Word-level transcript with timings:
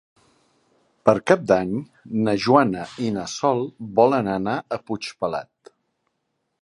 Per 1.09 1.13
Cap 1.31 1.43
d'Any 1.51 1.75
na 2.29 2.33
Joana 2.45 2.87
i 3.09 3.11
na 3.19 3.27
Sol 3.37 3.63
volen 4.01 4.31
anar 4.39 4.57
a 4.59 4.81
Puigpelat. 4.89 5.75